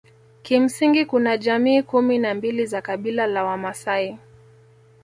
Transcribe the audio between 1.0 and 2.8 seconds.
kuna jamii kumi na mbili